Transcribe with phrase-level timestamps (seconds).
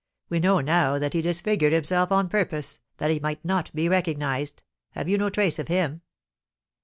[0.29, 4.63] We know now that he disfigured himself on purpose, that he might not be recognised.
[4.93, 6.01] Have you no trace of him?"